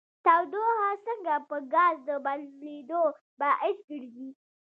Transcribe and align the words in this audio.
تودوخه 0.25 0.89
څنګه 1.05 1.35
په 1.49 1.57
ګاز 1.73 1.95
د 2.07 2.09
بدلیدو 2.25 3.03
باعث 3.39 3.77
ګرځي؟ 3.89 4.29